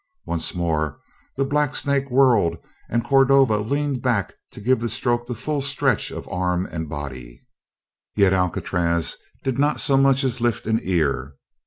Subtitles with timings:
[0.25, 0.99] Once more
[1.37, 2.57] the blacksnake whirled,
[2.89, 7.43] and Cordova leaned back to give the stroke the full stretch of arm and body;
[8.15, 11.35] yet Alcatraz did not so much as lift an ear.